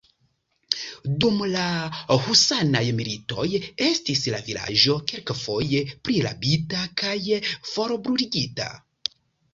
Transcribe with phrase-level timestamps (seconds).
[1.23, 1.65] Dum la
[2.27, 3.45] Husanaj Militoj
[3.89, 7.15] estis la vilaĝo kelkfoje prirabita kaj
[7.75, 8.73] forbruligita.